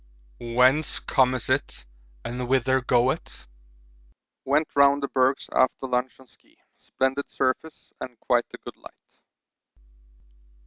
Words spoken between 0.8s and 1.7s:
comes